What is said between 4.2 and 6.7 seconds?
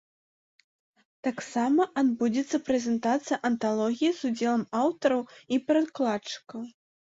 з удзелам аўтараў і перакладчыкаў.